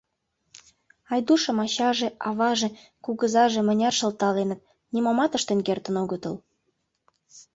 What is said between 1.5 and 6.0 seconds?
ачаже, аваже, кугызаже мыняр шылталеныт, нимомат ыштен кертын